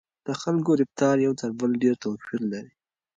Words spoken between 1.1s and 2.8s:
یو تر بل ډېر توپیر لري.